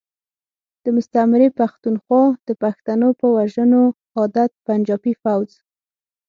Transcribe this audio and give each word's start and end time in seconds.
د 0.83 0.85
مستعمرې 0.95 1.49
پختونخوا 1.59 2.23
د 2.47 2.49
پښتنو 2.63 3.07
په 3.19 3.25
وژنو 3.35 3.83
عادت 4.17 4.51
پنجابی 4.65 5.13
فوځ. 5.21 5.49